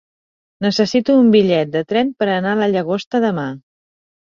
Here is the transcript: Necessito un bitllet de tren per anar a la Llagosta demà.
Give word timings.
Necessito 0.65 1.17
un 1.25 1.29
bitllet 1.35 1.77
de 1.77 1.85
tren 1.93 2.11
per 2.23 2.31
anar 2.39 2.55
a 2.57 2.61
la 2.65 2.73
Llagosta 2.73 3.25
demà. 3.29 3.47